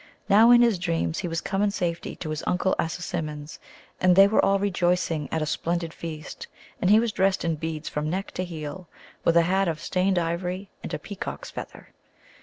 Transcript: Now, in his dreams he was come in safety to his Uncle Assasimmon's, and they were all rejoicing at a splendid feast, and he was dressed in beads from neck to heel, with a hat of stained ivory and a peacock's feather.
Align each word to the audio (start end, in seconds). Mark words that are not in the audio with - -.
Now, 0.27 0.49
in 0.49 0.63
his 0.63 0.79
dreams 0.79 1.19
he 1.19 1.27
was 1.27 1.41
come 1.41 1.61
in 1.61 1.69
safety 1.69 2.15
to 2.15 2.31
his 2.31 2.43
Uncle 2.47 2.75
Assasimmon's, 2.79 3.59
and 3.99 4.15
they 4.15 4.27
were 4.27 4.43
all 4.43 4.57
rejoicing 4.57 5.29
at 5.31 5.43
a 5.43 5.45
splendid 5.45 5.93
feast, 5.93 6.47
and 6.81 6.89
he 6.89 6.99
was 6.99 7.11
dressed 7.11 7.45
in 7.45 7.53
beads 7.55 7.87
from 7.87 8.09
neck 8.09 8.31
to 8.31 8.43
heel, 8.43 8.87
with 9.23 9.37
a 9.37 9.43
hat 9.43 9.67
of 9.67 9.79
stained 9.79 10.17
ivory 10.17 10.71
and 10.81 10.91
a 10.95 10.97
peacock's 10.97 11.51
feather. 11.51 11.89